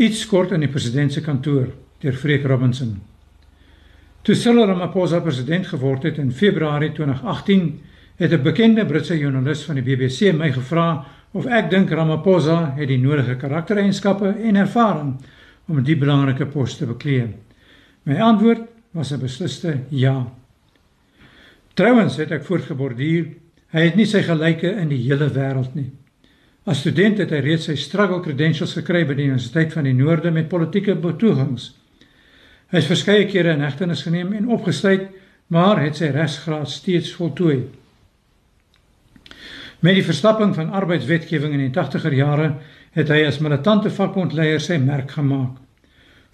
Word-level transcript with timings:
Iets 0.00 0.22
kort 0.24 0.54
in 0.56 0.62
die 0.64 0.70
president 0.72 1.12
se 1.12 1.20
kantoor 1.20 1.66
deur 2.00 2.14
Freek 2.16 2.46
Robinson. 2.48 2.94
Toe 4.24 4.34
Cyril 4.34 4.64
Ramaphosa 4.70 5.18
president 5.20 5.66
geword 5.68 6.06
het 6.08 6.16
in 6.22 6.30
Februarie 6.32 6.88
2018, 6.96 7.66
het 8.16 8.32
'n 8.32 8.42
bekende 8.42 8.86
Britse 8.86 9.18
joernalis 9.18 9.64
van 9.64 9.74
die 9.74 9.84
BBC 9.84 10.32
my 10.32 10.52
gevra 10.52 11.04
of 11.32 11.46
ek 11.46 11.70
dink 11.70 11.90
Ramaphosa 11.90 12.74
het 12.76 12.88
die 12.88 12.98
nodige 12.98 13.36
karaktereienskappe 13.36 14.28
en 14.28 14.56
ervaring 14.56 15.14
om 15.68 15.82
die 15.82 15.96
belangrike 15.96 16.46
pos 16.46 16.76
te 16.76 16.86
beklee. 16.86 17.28
My 18.02 18.20
antwoord 18.20 18.60
was 18.92 19.12
'n 19.12 19.20
besliste 19.20 19.80
ja. 19.88 20.32
Trouwens 21.74 22.16
het 22.16 22.30
ek 22.30 22.44
voorgeborduur, 22.44 23.26
hy 23.68 23.80
het 23.80 23.94
nie 23.96 24.06
sy 24.06 24.22
gelyke 24.22 24.70
in 24.70 24.88
die 24.88 25.02
hele 25.08 25.28
wêreld 25.28 25.74
nie. 25.74 25.92
As 26.68 26.82
student 26.84 27.16
het 27.22 27.30
hy 27.32 27.38
reeds 27.40 27.70
sy 27.70 27.74
struggle 27.80 28.20
credentials 28.20 28.74
gekry 28.76 29.06
by 29.08 29.14
die 29.16 29.30
Universiteit 29.30 29.72
van 29.72 29.86
die 29.88 29.94
Noorde 29.96 30.28
met 30.34 30.50
politieke 30.50 30.92
betogings. 30.92 31.70
Hy 32.70 32.82
is 32.82 32.88
verskeie 32.90 33.24
kere 33.30 33.54
in 33.56 33.64
hegtenis 33.64 34.02
geneem 34.04 34.34
en 34.36 34.50
opgesluit, 34.52 35.06
maar 35.48 35.80
het 35.80 35.96
sy 35.96 36.10
regsgraad 36.12 36.68
steeds 36.68 37.14
voltooi. 37.16 37.62
Met 39.80 39.96
die 39.96 40.04
verstapping 40.04 40.52
van 40.54 40.74
arbeidswetgewing 40.76 41.56
in 41.56 41.62
die 41.64 41.72
80er 41.72 42.12
jare 42.14 42.50
het 42.92 43.08
hy 43.08 43.22
as 43.24 43.40
militante 43.40 43.88
vakbondleier 43.90 44.60
sy 44.60 44.76
merk 44.82 45.14
gemaak. 45.16 45.56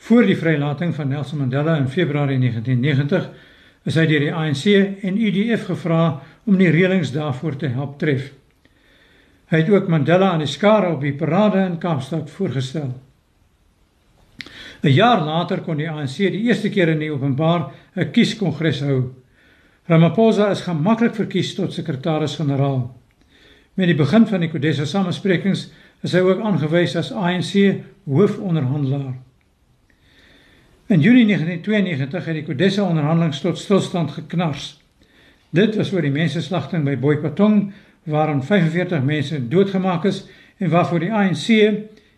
Voor 0.09 0.27
die 0.27 0.37
vrylating 0.37 0.91
van 0.97 1.09
Nelson 1.15 1.45
Mandela 1.45 1.77
in 1.79 1.87
Februarie 1.89 2.41
1990 2.43 3.31
is 3.87 3.95
hy 3.95 4.09
deur 4.11 4.27
die 4.27 4.35
ANC 4.35 4.67
en 5.07 5.23
UDF 5.23 5.69
gevra 5.71 6.03
om 6.51 6.59
die 6.59 6.73
reëlings 6.75 7.15
daarvoor 7.15 7.57
te 7.63 7.71
help 7.79 7.95
tref. 8.03 8.33
Hy 9.47 9.61
het 9.63 9.69
ook 9.71 9.89
Mandela 9.89 10.33
aan 10.33 10.43
die 10.43 10.51
skare 10.51 10.91
op 10.93 11.01
die 11.01 11.15
parade 11.15 11.61
in 11.63 11.79
Kaapstad 11.79 12.31
voorgestel. 12.31 12.95
'n 14.83 14.93
Jaar 14.93 15.23
later 15.25 15.61
kon 15.61 15.77
die 15.77 15.91
ANC 15.91 16.17
die 16.17 16.47
eerste 16.47 16.69
keer 16.69 16.89
in 16.89 16.99
die 16.99 17.11
openbaar 17.11 17.71
'n 17.97 18.11
kieskongres 18.11 18.81
hou. 18.81 19.15
Ramaphosa 19.87 20.51
is 20.51 20.61
gemaklik 20.61 21.15
verkies 21.15 21.55
tot 21.55 21.73
sekretaris-generaal. 21.73 22.95
Met 23.75 23.87
die 23.87 23.95
begin 23.95 24.27
van 24.27 24.41
die 24.41 24.51
Kodesa 24.51 24.85
samesprekings 24.85 25.71
is 26.03 26.13
hy 26.13 26.21
ook 26.21 26.41
aangewys 26.41 26.97
as 26.97 27.13
ANC 27.13 27.83
hoofonderhandelaar. 28.05 29.15
In 30.87 31.01
Junie 31.01 31.27
1992 31.27 32.25
het 32.25 32.35
die 32.35 32.45
Kodesa 32.45 32.83
onderhandelinge 32.83 33.41
tot 33.41 33.59
stilstand 33.59 34.11
geknars. 34.11 34.81
Dit 35.51 35.77
was 35.77 35.93
oor 35.93 36.03
die 36.03 36.11
mensenslagting 36.11 36.85
by 36.85 36.97
Boipatong 36.97 37.73
waarin 38.07 38.43
45 38.43 39.03
mense 39.03 39.41
doodgemaak 39.49 40.05
is 40.05 40.25
en 40.59 40.71
waarvoor 40.71 41.03
die 41.03 41.13
ANC 41.13 41.49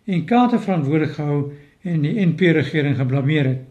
en 0.05 0.25
Kate 0.25 0.61
verantwoordelik 0.61 1.17
gehou 1.17 1.41
en 1.83 2.05
die 2.05 2.27
NP-regering 2.27 2.97
geblameer 2.97 3.45
het. 3.45 3.65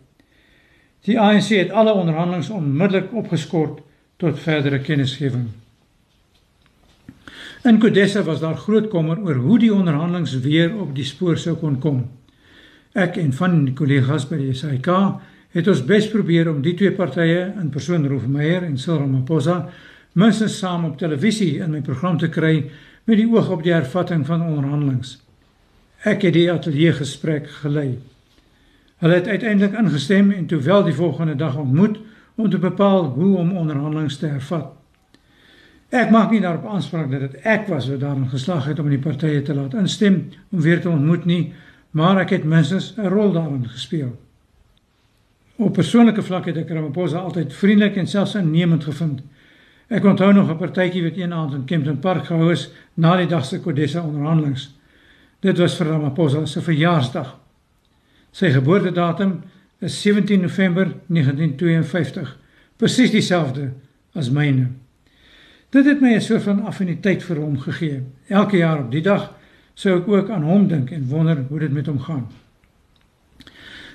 Die 1.07 1.19
ANC 1.19 1.53
het 1.55 1.71
alle 1.71 1.93
onderhandelinge 1.93 2.53
onmiddellik 2.53 3.13
opgeskort 3.13 3.79
tot 4.17 4.39
verdere 4.39 4.79
kennisgewing. 4.79 5.47
In 7.67 7.79
Kodesa 7.79 8.23
was 8.23 8.39
daar 8.39 8.57
groot 8.57 8.89
kommer 8.89 9.19
oor 9.19 9.35
hoe 9.35 9.59
die 9.59 9.73
onderhandelinge 9.73 10.39
weer 10.39 10.75
op 10.75 10.95
die 10.95 11.05
spoor 11.05 11.37
sou 11.37 11.55
kon 11.55 11.79
kom. 11.79 12.03
Ek 12.93 13.17
en 13.21 13.33
van 13.33 13.63
die 13.65 13.73
kollegas 13.77 14.27
by 14.29 14.39
die 14.41 14.55
SAIK 14.57 14.89
het 15.55 15.67
ons 15.67 15.83
bes 15.85 16.09
probeer 16.11 16.49
om 16.51 16.61
die 16.61 16.75
twee 16.77 16.93
partye 16.95 17.53
in 17.59 17.69
persoon 17.73 18.07
Rolf 18.07 18.27
Meyer 18.27 18.65
en 18.65 18.77
Cyril 18.77 19.05
Ramaphosa 19.05 19.57
minstens 20.17 20.57
saam 20.57 20.85
op 20.87 20.97
televisie 20.97 21.59
in 21.61 21.71
my 21.71 21.81
program 21.85 22.17
te 22.17 22.29
kry 22.33 22.65
met 23.05 23.19
die 23.19 23.27
oog 23.29 23.51
op 23.53 23.63
die 23.63 23.73
hervatting 23.73 24.25
van 24.25 24.41
onderhandelinge. 24.41 25.17
Ek 26.09 26.25
het 26.25 26.33
die 26.33 26.49
ateljee 26.51 26.93
gesprek 26.97 27.49
gelei. 27.61 27.99
Hulle 28.97 29.19
het 29.19 29.27
uiteindelik 29.27 29.77
ingestem 29.77 30.31
en 30.33 30.47
toe 30.49 30.59
wel 30.65 30.83
die 30.87 30.95
volgende 30.97 31.35
dag 31.35 31.55
ontmoet 31.57 31.99
om 32.35 32.49
te 32.49 32.57
bepaal 32.57 33.05
hoe 33.13 33.37
om 33.37 33.53
onderhandelinge 33.57 34.17
te 34.17 34.31
hervat. 34.33 34.73
Ek 35.89 36.09
maak 36.11 36.33
nie 36.33 36.41
daarop 36.41 36.65
aanspraak 36.67 37.11
dat 37.11 37.23
dit 37.27 37.45
ek 37.47 37.69
was 37.71 37.87
wat 37.87 38.01
daarin 38.01 38.27
geslaag 38.29 38.65
het 38.67 38.79
om 38.79 38.89
die 38.89 38.99
partye 38.99 39.41
te 39.41 39.53
laat 39.55 39.77
instem 39.77 40.25
om 40.51 40.61
weer 40.61 40.81
te 40.81 40.89
ontmoet 40.89 41.25
nie 41.25 41.53
maar 41.97 42.19
ek 42.21 42.29
het 42.29 42.43
minstens 42.43 42.93
'n 42.97 43.07
rol 43.07 43.31
daarin 43.31 43.69
gespeel. 43.69 44.17
Op 45.55 45.73
persoonlike 45.73 46.21
vlak 46.21 46.45
het 46.45 46.57
ek 46.57 46.69
Ramaphosa 46.69 47.17
altyd 47.17 47.53
vriendelik 47.53 47.95
en 47.95 48.07
selfs 48.07 48.35
innemend 48.35 48.83
gevind. 48.83 49.21
Ek 49.87 50.03
onthou 50.03 50.33
nog 50.33 50.49
'n 50.49 50.57
partytjie 50.57 51.03
wat 51.03 51.17
een 51.17 51.33
aand 51.33 51.53
in 51.53 51.65
Kempton 51.65 51.99
Park 51.99 52.25
gehou 52.25 52.51
is 52.51 52.69
na 52.93 53.15
die 53.15 53.27
dag 53.27 53.45
se 53.45 53.59
Kodesa 53.59 54.01
onderhandelinge. 54.01 54.67
Dit 55.39 55.57
was 55.57 55.75
vir 55.75 55.87
Ramaphosa 55.87 56.45
se 56.45 56.61
verjaarsdag. 56.61 57.37
Sy 58.31 58.51
geboortedatum 58.51 59.43
is 59.79 60.01
17 60.01 60.41
November 60.41 60.93
1952, 61.07 62.37
presies 62.75 63.11
dieselfde 63.11 63.71
as 64.13 64.29
myne. 64.29 64.67
Dit 65.69 65.85
het 65.85 66.01
my 66.01 66.15
'n 66.15 66.21
soort 66.21 66.43
van 66.43 66.65
affiniteit 66.65 67.23
vir 67.23 67.37
hom 67.37 67.59
gegee. 67.59 68.03
Elke 68.27 68.57
jaar 68.57 68.79
op 68.79 68.91
die 68.91 69.01
dag 69.01 69.33
sou 69.73 69.99
ek 69.99 70.07
ook 70.07 70.29
aan 70.29 70.43
hom 70.43 70.67
dink 70.67 70.91
en 70.91 71.07
wonder 71.07 71.45
hoe 71.49 71.59
dit 71.59 71.71
met 71.71 71.85
hom 71.85 71.99
gaan. 71.99 72.27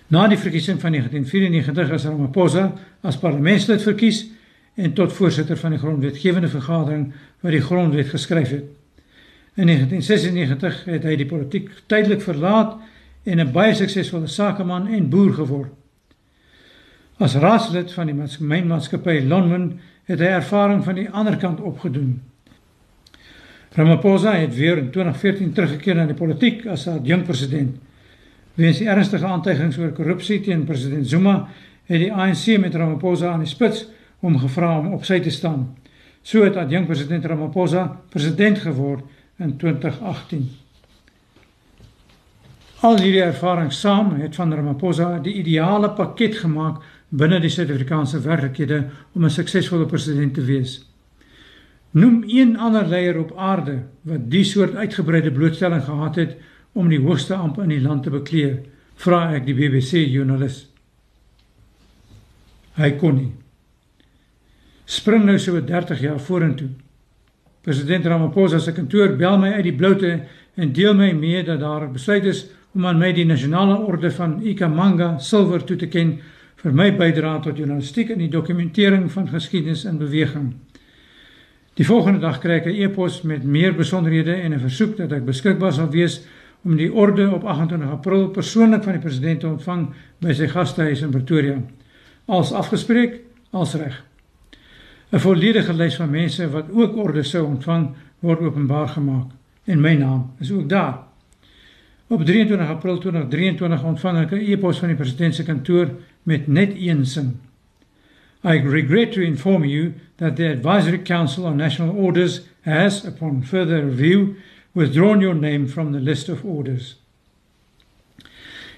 Na 0.07 0.29
die 0.29 0.39
verkiesing 0.39 0.81
van 0.81 0.91
1994 0.91 1.91
is 1.91 2.05
Ramaphosa 2.05 2.73
as 3.03 3.19
parlementslid 3.19 3.83
verkies 3.83 4.31
en 4.75 4.93
tot 4.93 5.13
voorsitter 5.13 5.57
van 5.57 5.71
die 5.71 5.79
grondwetgewende 5.79 6.49
vergadering 6.49 7.13
wat 7.41 7.53
die 7.53 7.61
grondwet 7.61 8.09
geskryf 8.09 8.51
het. 8.51 8.65
In 9.55 9.67
1996 9.67 10.85
het 10.85 11.05
hy 11.05 11.17
die 11.17 11.29
politiek 11.29 11.71
tydelik 11.87 12.23
verlaat 12.25 12.79
en 13.23 13.41
'n 13.41 13.53
baie 13.53 13.75
suksesvolle 13.75 14.27
sakeman 14.27 14.89
en 14.89 15.09
boer 15.09 15.35
geword. 15.35 15.73
As 17.19 17.35
raadslid 17.35 17.93
van 17.93 18.07
die 18.07 18.65
maatskappy 18.65 19.21
Lonmin 19.21 19.81
het 20.05 20.19
hy 20.19 20.27
ervaring 20.27 20.85
van 20.85 20.95
die 20.95 21.11
ander 21.11 21.37
kant 21.37 21.61
opgedoen. 21.61 22.23
Ramaphosa 23.73 24.33
het 24.33 24.55
weer 24.55 24.79
in 24.79 24.91
2014 24.91 25.53
teruggekeer 25.53 25.95
na 25.95 26.07
die 26.07 26.15
politiek 26.15 26.67
as 26.67 26.89
adjunkt 26.89 27.27
president. 27.27 27.77
Weens 28.55 28.81
ernstige 28.81 29.27
aantuigings 29.27 29.79
oor 29.79 29.93
korrupsie 29.97 30.41
teen 30.41 30.65
president 30.65 31.09
Zuma, 31.09 31.49
het 31.85 31.99
die 31.99 32.13
ANC 32.13 32.59
met 32.61 32.75
Ramaphosa 32.75 33.33
aan 33.33 33.47
die 33.47 33.49
spits 33.49 33.87
om 34.23 34.39
gevra 34.39 34.79
om 34.79 34.93
op 34.95 35.05
sy 35.05 35.19
te 35.21 35.31
staan. 35.35 35.67
So 36.23 36.45
het 36.47 36.57
adjunkt 36.57 36.87
president 36.87 37.25
Ramaphosa 37.27 37.87
president 38.15 38.59
geword 38.63 39.03
in 39.43 39.57
2018. 39.59 40.51
Al 42.83 42.99
hierdie 42.99 43.23
ervarings 43.23 43.81
saam 43.81 44.15
het 44.21 44.39
van 44.39 44.55
Ramaphosa 44.55 45.17
die 45.23 45.35
ideale 45.43 45.91
pakket 45.99 46.39
gemaak 46.45 46.83
binne 47.11 47.41
die 47.43 47.51
Suid-Afrikaanse 47.51 48.23
werklikhede 48.23 48.85
om 49.15 49.25
'n 49.25 49.31
suksesvolle 49.31 49.87
president 49.87 50.35
te 50.35 50.45
wees. 50.45 50.81
Noem 51.91 52.23
een 52.27 52.59
ander 52.59 52.87
leier 52.87 53.19
op 53.19 53.37
aarde 53.37 53.83
wat 54.03 54.31
die 54.31 54.45
soort 54.45 54.75
uitgebreide 54.75 55.33
blootstelling 55.33 55.85
gehad 55.85 56.15
het 56.17 56.37
om 56.73 56.89
die 56.89 57.01
hoogste 57.01 57.35
amp 57.35 57.59
in 57.59 57.69
die 57.69 57.81
land 57.81 58.03
te 58.03 58.11
bekleë, 58.11 58.63
vra 58.95 59.35
ek 59.35 59.47
die 59.47 59.55
BBC 59.55 60.07
joernalis. 60.09 60.67
Hy 62.75 62.91
kon 62.91 63.15
nie. 63.15 63.42
Spring 64.93 65.25
nou 65.25 65.39
so 65.41 65.57
30 65.57 66.01
jaar 66.05 66.19
vorentoe. 66.21 66.69
President 67.65 68.07
Ramaphosa 68.07 68.59
se 68.61 68.75
kantoor 68.77 69.15
bel 69.17 69.39
my 69.39 69.53
uit 69.55 69.65
die 69.65 69.77
bloute 69.77 70.11
en 70.61 70.73
deel 70.77 70.93
my 70.99 71.13
mee 71.17 71.41
dat 71.47 71.63
daar 71.63 71.87
besluit 71.91 72.27
is 72.29 72.43
om 72.75 72.87
aan 72.87 73.01
my 73.01 73.13
die 73.17 73.25
nasionale 73.25 73.79
orde 73.87 74.11
van 74.13 74.41
Ikamanga 74.43 75.15
silwer 75.23 75.65
toe 75.65 75.79
te 75.81 75.89
ken 75.89 76.19
vir 76.63 76.77
my 76.77 76.91
bydrae 76.99 77.41
tot 77.47 77.57
journalistiek 77.57 78.13
en 78.13 78.21
die 78.21 78.31
dokumentering 78.33 79.09
van 79.15 79.31
geskiedenis 79.33 79.87
in 79.89 79.99
beweging. 80.03 80.53
Die 81.81 81.89
volgende 81.89 82.21
dag 82.21 82.43
kry 82.43 82.61
ek 82.61 82.67
'n 82.67 82.77
e-pos 82.85 83.23
met 83.23 83.45
meer 83.45 83.73
besonderhede 83.73 84.35
en 84.35 84.53
'n 84.53 84.61
versoek 84.61 84.97
dat 84.97 85.13
ek 85.13 85.25
beskikbaar 85.25 85.73
sal 85.73 85.91
wees 85.91 86.21
om 86.65 86.77
die 86.77 86.93
orde 86.93 87.31
op 87.31 87.45
28 87.45 87.91
April 87.91 88.29
persoonlik 88.29 88.83
van 88.83 88.93
die 88.93 89.03
president 89.03 89.41
te 89.41 89.49
ontvang 89.49 89.89
by 90.21 90.33
sy 90.33 90.47
gastehuis 90.49 91.03
in 91.03 91.11
Pretoria. 91.11 91.63
Als 92.27 92.53
afgespreek, 92.53 93.21
als 93.51 93.75
reg. 93.75 94.12
'n 95.13 95.21
Volledige 95.21 95.73
lys 95.73 95.97
van 95.97 96.11
mense 96.11 96.51
wat 96.51 96.71
ook 96.73 96.97
orde 96.97 97.23
sou 97.23 97.45
ontvang 97.47 97.91
word 98.19 98.41
openbaar 98.41 98.89
gemaak 98.89 99.31
en 99.65 99.81
my 99.81 99.95
naam 99.95 100.31
is 100.41 100.53
ook 100.53 100.69
daar. 100.69 100.99
Op 102.07 102.25
23 102.25 102.69
April 102.69 102.99
2023 102.99 103.83
ontvang 103.83 104.19
ek 104.19 104.31
'n 104.33 104.45
e-pos 104.53 104.79
van 104.79 104.89
die 104.89 104.97
president 104.97 105.35
se 105.35 105.45
kantoor 105.45 105.89
met 106.23 106.47
net 106.47 106.73
een 106.77 107.07
sin. 107.07 107.41
I 108.45 108.59
regret 108.59 109.13
to 109.13 109.21
inform 109.21 109.65
you 109.65 109.93
that 110.17 110.37
the 110.37 110.49
Advisory 110.49 111.03
Council 111.03 111.45
on 111.45 111.57
National 111.57 111.95
Orders 111.95 112.41
has, 112.61 113.05
upon 113.07 113.45
further 113.45 113.85
review, 113.85 114.35
withdrawn 114.73 115.21
your 115.21 115.35
name 115.35 115.69
from 115.69 115.93
the 115.93 116.01
list 116.01 116.29
of 116.29 116.45
orders. 116.45 117.01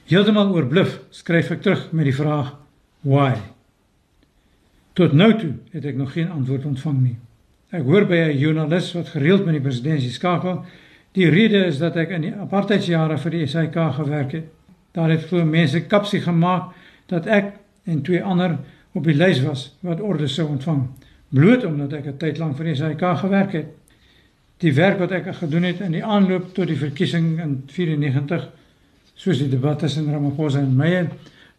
Heeltemal 0.04 0.52
oorbluf 0.52 0.98
skryf 1.10 1.50
ek 1.50 1.62
terug 1.62 1.92
met 1.92 2.04
die 2.04 2.14
vraag 2.14 2.56
why. 3.00 3.53
Tot 4.94 5.12
nou 5.12 5.32
toe 5.38 5.52
het 5.72 5.84
ek 5.90 5.96
nog 5.98 6.12
geen 6.14 6.30
antwoord 6.30 6.64
ontvang 6.64 6.98
nie. 7.02 7.16
Ek 7.74 7.82
hoor 7.82 8.04
by 8.06 8.14
'n 8.14 8.38
joernalis 8.38 8.92
wat 8.94 9.08
gereeld 9.08 9.44
met 9.44 9.54
die 9.54 9.62
presidentskap 9.62 10.12
skakel, 10.14 10.64
die 11.12 11.28
rede 11.28 11.64
is 11.66 11.78
dat 11.78 11.96
ek 11.96 12.10
in 12.10 12.20
die 12.20 12.34
apartheidsjare 12.34 13.18
vir 13.18 13.30
die 13.30 13.46
SAK 13.46 13.74
gewerk 13.94 14.32
het. 14.32 14.44
Daar 14.92 15.10
het 15.10 15.26
glo 15.26 15.44
mense 15.44 15.80
kapsie 15.86 16.20
gemaak 16.20 16.72
dat 17.06 17.26
ek 17.26 17.52
en 17.84 18.02
twee 18.02 18.22
ander 18.22 18.58
op 18.92 19.04
die 19.04 19.14
lys 19.14 19.42
was 19.42 19.76
wat 19.80 20.00
orde 20.00 20.28
sou 20.28 20.48
ontvang, 20.48 20.86
bloot 21.28 21.64
omdat 21.64 21.92
ek 21.92 22.06
'n 22.06 22.16
tyd 22.16 22.38
lank 22.38 22.56
vir 22.56 22.64
die 22.64 22.74
SAIK 22.74 23.18
gewerk 23.18 23.52
het. 23.52 23.66
Die 24.58 24.74
werk 24.74 24.98
wat 24.98 25.10
ek 25.10 25.34
gedoen 25.34 25.62
het 25.62 25.80
in 25.80 25.92
die 25.92 26.04
aanloop 26.04 26.54
tot 26.54 26.66
die 26.66 26.76
verkiesing 26.76 27.40
in 27.40 27.62
94, 27.66 28.48
soos 29.14 29.38
die 29.38 29.48
debat 29.48 29.78
tussen 29.78 30.12
Ramaphosa 30.12 30.58
en 30.58 30.76
Meyer, 30.76 31.08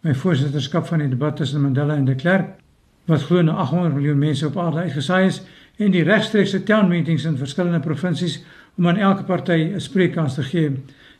my 0.01 0.13
voorsitterskap 0.13 0.87
van 0.87 0.99
die 0.99 1.09
debat 1.09 1.35
tussen 1.35 1.61
Mandela 1.61 1.95
en 1.95 2.05
de 2.05 2.15
Klerk, 2.15 2.64
wat 3.05 3.21
glo 3.21 3.41
na 3.41 3.51
800 3.51 3.93
miljoen 3.93 4.17
mense 4.17 4.47
op 4.47 4.57
aarde 4.57 4.77
uitgesaai 4.77 5.25
is, 5.25 5.41
en 5.77 5.91
die 5.91 6.03
regstreekse 6.03 6.63
town 6.63 6.87
meetings 6.87 7.25
in 7.25 7.37
verskillende 7.37 7.79
provinsies 7.79 8.39
om 8.77 8.87
aan 8.87 8.97
elke 8.97 9.23
party 9.23 9.71
'n 9.75 9.79
spreekkans 9.79 10.33
te 10.33 10.43
gee. 10.43 10.71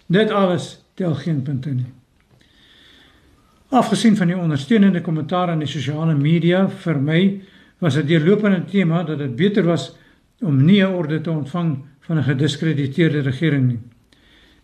Dit 0.05 0.31
alles 0.31 0.79
tel 0.93 1.15
geen 1.15 1.41
punte 1.41 1.69
nie. 1.69 1.91
Afgesien 3.69 4.15
van 4.15 4.27
die 4.27 4.37
ondersteunende 4.37 5.01
kommentaar 5.01 5.49
in 5.49 5.59
die 5.59 5.67
sosiale 5.67 6.15
media 6.15 6.69
vir 6.69 6.99
my 7.01 7.41
was 7.79 7.93
dit 7.93 8.07
deurlopende 8.07 8.65
tema 8.65 9.03
dat 9.03 9.17
dit 9.17 9.35
beter 9.35 9.63
was 9.63 9.95
om 10.39 10.65
nie 10.65 10.83
'n 10.83 10.93
orde 10.93 11.21
te 11.21 11.31
ontvang 11.31 11.77
van 11.99 12.17
'n 12.17 12.23
gediskrediteerde 12.23 13.19
regering 13.19 13.67
nie. 13.67 13.79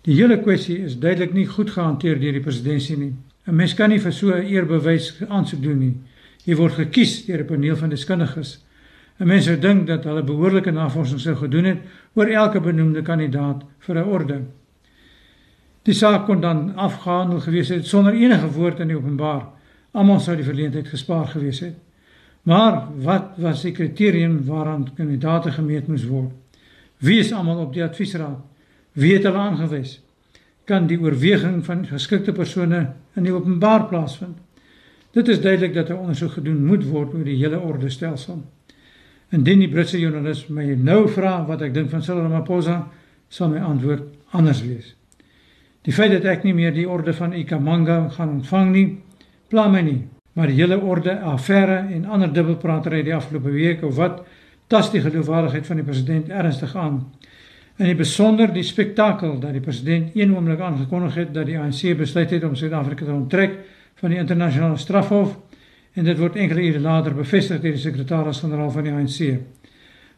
Die 0.01 0.15
hele 0.15 0.39
kwessie 0.39 0.77
is 0.77 1.00
duidelik 1.00 1.33
nie 1.33 1.45
goed 1.45 1.69
gehanteer 1.69 2.19
deur 2.19 2.31
die 2.31 2.41
presidentsie 2.41 2.97
nie. 2.97 3.13
'n 3.47 3.56
Mens 3.56 3.74
kan 3.74 3.89
nie 3.89 4.00
vir 4.00 4.12
so 4.12 4.31
'n 4.31 4.45
eerbewys 4.45 5.24
aansoek 5.27 5.63
doen 5.63 5.79
nie. 5.79 5.95
Jy 6.45 6.55
word 6.55 6.73
gekies 6.73 7.25
deur 7.25 7.43
'n 7.43 7.45
paneel 7.47 7.75
van 7.75 7.89
deskundiges. 7.89 8.63
'n 9.19 9.27
Mens 9.27 9.45
sou 9.45 9.57
dink 9.57 9.88
dat 9.88 10.03
hulle 10.03 10.23
behoorlike 10.23 10.71
navorsing 10.71 11.19
sou 11.19 11.35
gedoen 11.35 11.65
het 11.65 11.79
oor 12.13 12.27
elke 12.27 12.59
benoemde 12.59 13.01
kandidaat 13.01 13.63
vir 13.79 13.95
'n 13.95 14.09
orde. 14.09 14.41
Die 15.83 15.93
saak 15.93 16.25
kon 16.25 16.41
dan 16.41 16.75
afgehandel 16.75 17.39
gewees 17.39 17.69
het 17.69 17.88
sonder 17.88 18.13
enige 18.13 18.51
woord 18.51 18.79
in 18.79 18.88
die 18.88 18.97
openbaar. 18.97 19.47
Almal 19.91 20.19
sou 20.19 20.35
die 20.35 20.45
verleentheid 20.45 20.88
gespaar 20.88 21.27
gewees 21.27 21.59
het. 21.59 21.75
Maar 22.43 22.88
wat 23.03 23.38
was 23.38 23.61
die 23.61 23.71
kriterium 23.71 24.45
waaraan 24.45 24.88
kandidaate 24.95 25.51
gemeet 25.51 25.88
moes 25.88 26.05
word? 26.05 26.31
Wie 26.97 27.19
is 27.19 27.33
almal 27.33 27.57
op 27.57 27.73
die 27.73 27.83
adviesraad? 27.83 28.39
Wie 28.93 29.13
het 29.13 29.23
hulle 29.23 29.38
aangewys? 29.38 29.99
Kan 30.65 30.88
die 30.88 30.99
oorweging 31.01 31.65
van 31.65 31.85
geskikte 31.85 32.31
persone 32.31 32.93
in 33.15 33.23
die 33.23 33.33
openbaar 33.33 33.88
plaasvind? 33.89 34.38
Dit 35.11 35.27
is 35.27 35.41
duidelik 35.41 35.73
dat 35.73 35.89
'n 35.89 35.93
ondersoek 35.93 36.31
gedoen 36.31 36.65
moet 36.65 36.85
word 36.87 37.13
oor 37.13 37.23
die 37.23 37.37
hele 37.37 37.59
orde 37.59 37.89
stelsel. 37.89 38.43
Indien 39.29 39.59
die 39.59 39.69
Britse 39.69 39.99
joernalis 39.99 40.47
my 40.47 40.63
nou 40.75 41.07
vra 41.09 41.45
wat 41.45 41.61
ek 41.61 41.73
dink 41.73 41.89
van 41.89 42.03
Cyril 42.03 42.21
Ramaphosa, 42.21 42.87
sal 43.27 43.49
my 43.49 43.59
antwoord 43.59 44.03
anders 44.31 44.61
wees. 44.61 44.95
Die 45.81 45.93
feit 45.93 46.11
dat 46.11 46.25
ek 46.25 46.43
nie 46.43 46.53
meer 46.53 46.73
die 46.73 46.89
orde 46.89 47.13
van 47.13 47.33
Ikamanga 47.33 48.09
gaan 48.09 48.29
ontvang 48.29 48.71
nie, 48.71 48.97
pla 49.47 49.67
my 49.67 49.81
nie, 49.81 50.07
maar 50.33 50.47
die 50.47 50.55
hele 50.55 50.79
orde 50.79 51.19
affære 51.19 51.87
en 51.91 52.05
ander 52.05 52.33
dubbelpratery 52.33 53.03
die 53.03 53.15
afgelope 53.15 53.51
week 53.51 53.83
of 53.83 53.95
wat 53.95 54.21
tas 54.67 54.91
die 54.91 55.01
geloofwaardigheid 55.01 55.67
van 55.67 55.75
die 55.75 55.85
president 55.85 56.29
ernstig 56.29 56.75
aan. 56.75 57.01
En 57.75 57.85
in 57.85 57.97
besonder 57.97 58.53
die 58.53 58.63
spektakel 58.63 59.39
dat 59.39 59.51
die 59.51 59.61
president 59.63 60.15
een 60.15 60.35
oomblik 60.35 60.59
aangekondig 60.59 61.15
het 61.15 61.33
dat 61.33 61.45
die 61.45 61.59
ANC 61.59 61.97
besluit 61.97 62.29
het 62.29 62.43
om 62.43 62.55
Suid-Afrika 62.55 63.05
te 63.05 63.11
onttrek 63.11 63.57
van 64.01 64.09
die 64.09 64.19
internasionale 64.19 64.77
strafhof 64.81 65.36
en 65.94 66.07
dit 66.07 66.18
word 66.18 66.38
enkele 66.39 66.63
ure 66.71 66.80
later 66.81 67.13
bevestig 67.15 67.62
deur 67.62 67.75
die 67.75 67.83
sekretaris-generaal 67.83 68.71
van 68.74 68.88
die 68.88 68.94
ANC. 68.94 69.19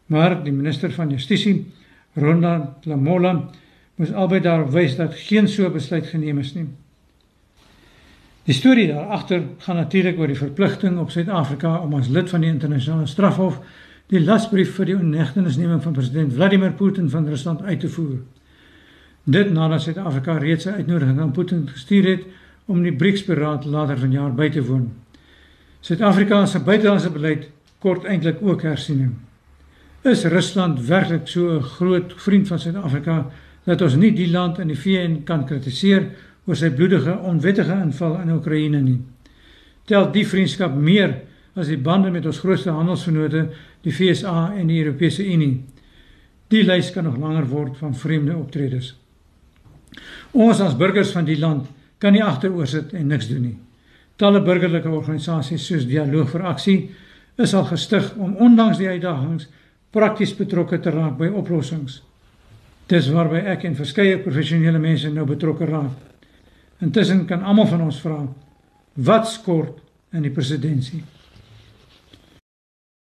Maar 0.06 0.38
die 0.44 0.52
minister 0.52 0.92
van 0.92 1.10
Justisie, 1.10 1.66
Ronda 2.14 2.76
Lamola, 2.84 3.34
moes 3.96 4.12
albei 4.12 4.40
daarop 4.40 4.72
wys 4.74 4.96
dat 4.96 5.14
geen 5.26 5.48
so 5.48 5.68
besluit 5.70 6.06
geneem 6.06 6.38
is 6.42 6.54
nie. 6.54 6.66
Die 8.44 8.54
storie 8.54 8.86
daar 8.90 9.12
agter 9.16 9.42
gaan 9.64 9.76
natuurlik 9.76 10.18
oor 10.18 10.28
die 10.28 10.38
verpligting 10.38 10.98
op 11.00 11.10
Suid-Afrika 11.10 11.78
om 11.80 11.94
as 11.96 12.10
lid 12.12 12.28
van 12.30 12.44
die 12.44 12.50
internasionale 12.52 13.08
strafhof 13.08 13.60
die 14.12 14.20
lasbrief 14.20 14.74
vir 14.76 14.90
die 14.90 14.96
onegtenisneming 14.98 15.80
van 15.82 15.96
president 15.96 16.32
Vladimir 16.36 16.74
Putin 16.76 17.08
van 17.10 17.28
Rusland 17.28 17.62
uit 17.62 17.80
te 17.80 17.88
voer. 17.88 18.18
Dit 19.24 19.52
nadat 19.52 19.82
Suid-Afrika 19.82 20.36
reeds 20.38 20.66
'n 20.66 20.76
uitnodiging 20.80 21.20
aan 21.20 21.32
Putin 21.32 21.68
gestuur 21.68 22.08
het 22.08 22.26
om 22.66 22.82
die 22.82 22.92
BRICS-beraad 22.92 23.64
later 23.64 23.98
vanjaar 23.98 24.32
by 24.36 24.48
te 24.50 24.62
woon. 24.64 24.88
Suid-Afrika 25.84 26.46
se 26.46 26.62
buitelandse 26.64 27.10
beleid 27.12 27.48
kort 27.84 28.06
eintlik 28.08 28.40
ook 28.42 28.62
hersiening. 28.64 29.12
Is 30.04 30.24
Rusland 30.24 30.80
werklik 30.88 31.28
so 31.28 31.56
'n 31.56 31.62
groot 31.62 32.12
vriend 32.16 32.48
van 32.48 32.58
Suid-Afrika 32.58 33.30
dat 33.64 33.82
ons 33.82 33.96
nie 33.96 34.12
die 34.12 34.30
land 34.30 34.58
in 34.58 34.68
die 34.68 34.78
VN 34.78 35.22
kan 35.24 35.46
kritiseer 35.46 36.08
oor 36.46 36.56
sy 36.56 36.70
bloedige 36.70 37.18
onwettige 37.18 37.72
inval 37.72 38.20
in 38.20 38.30
Oekraïne 38.30 38.80
nie. 38.80 39.00
Tel 39.84 40.10
die 40.12 40.26
vriendskap 40.26 40.74
meer 40.74 41.14
as 41.54 41.70
die 41.70 41.78
bande 41.78 42.10
met 42.10 42.26
ons 42.26 42.38
grootste 42.38 42.70
handelsvennote, 42.70 43.48
die 43.82 43.92
FSA 43.92 44.54
en 44.58 44.66
die 44.66 44.82
Europese 44.82 45.24
Unie. 45.26 45.64
Die 46.48 46.64
lys 46.64 46.90
kan 46.92 47.04
nog 47.04 47.16
langer 47.16 47.46
word 47.48 47.76
van 47.76 47.94
vreemde 47.94 48.36
optredes. 48.36 48.94
Ons 50.32 50.60
as 50.60 50.76
burgers 50.76 51.12
van 51.14 51.24
die 51.24 51.38
land 51.38 51.68
kan 52.04 52.12
nie 52.12 52.20
agteroor 52.20 52.68
sit 52.68 52.92
en 52.92 53.08
niks 53.08 53.30
doen 53.30 53.46
nie. 53.48 53.54
Talle 54.20 54.42
burgerlike 54.44 54.90
organisasies 54.92 55.64
soos 55.64 55.86
Dialoog 55.88 56.28
vir 56.34 56.42
Aksie 56.50 56.78
is 57.40 57.54
al 57.56 57.64
gestig 57.70 58.10
om 58.20 58.36
ondanks 58.44 58.76
die 58.78 58.90
uitdagings 58.90 59.48
prakties 59.94 60.34
betrokke 60.36 60.76
te 60.84 60.92
raak 60.92 61.16
by 61.16 61.30
oplossings. 61.32 62.02
Dis 62.92 63.08
waarby 63.08 63.40
ek 63.54 63.64
en 63.64 63.78
verskeie 63.78 64.20
professionele 64.20 64.82
mense 64.82 65.08
nou 65.14 65.24
betrokke 65.30 65.64
raak. 65.70 65.96
Intussen 66.84 67.24
kan 67.30 67.42
almal 67.42 67.70
van 67.72 67.86
ons 67.88 68.02
vra: 68.04 68.20
wat 68.94 69.30
skort 69.30 69.80
in 70.12 70.28
die 70.28 70.34
presidentskap? 70.34 71.13